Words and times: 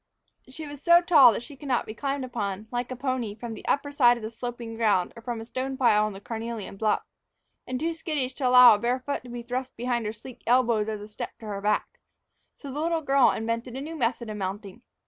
She 0.49 0.65
was 0.65 0.81
so 0.81 0.99
tall 1.01 1.31
that 1.31 1.43
she 1.43 1.55
could 1.55 1.67
not 1.67 1.85
be 1.85 1.93
climbed 1.93 2.25
upon, 2.25 2.67
like 2.71 2.89
a 2.91 2.95
pony, 2.95 3.35
from 3.35 3.53
the 3.53 3.67
upper 3.67 3.91
side 3.91 4.17
of 4.17 4.33
sloping 4.33 4.75
ground 4.75 5.13
or 5.15 5.21
from 5.21 5.37
the 5.37 5.45
stone 5.45 5.77
pile 5.77 6.05
on 6.05 6.13
the 6.13 6.19
carnelian 6.19 6.75
bluff, 6.75 7.03
and 7.67 7.79
too 7.79 7.93
skittish 7.93 8.33
to 8.33 8.47
allow 8.49 8.73
a 8.73 8.79
bare 8.79 9.01
foot 9.01 9.21
to 9.25 9.29
be 9.29 9.43
thrust 9.43 9.77
behind 9.77 10.07
her 10.07 10.11
sleek 10.11 10.41
elbows 10.47 10.89
as 10.89 11.01
a 11.01 11.07
step 11.07 11.37
to 11.37 11.45
her 11.45 11.61
back, 11.61 11.99
so 12.55 12.71
the 12.73 12.79
little 12.81 13.01
girl 13.03 13.29
invented 13.29 13.75
a 13.77 13.81
new 13.81 13.95
method 13.95 14.27
of 14.27 14.37
mounting. 14.37 14.81